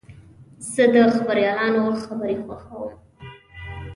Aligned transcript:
زه 0.71 0.83
د 0.93 0.95
خبریالانو 1.15 1.83
خبرې 2.03 2.35
خوښوم. 2.43 2.93